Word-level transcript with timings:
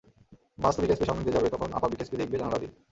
বাস 0.57 0.73
তো 0.75 0.79
বিকেএসপির 0.81 1.09
সামনে 1.09 1.23
দিয়া 1.25 1.35
যাবে, 1.37 1.47
তখন 1.49 1.69
আপা 1.77 1.87
বিকেএসপি 1.91 2.15
দেখবে 2.21 2.37
জানলা 2.41 2.57
দিয়া। 2.61 2.73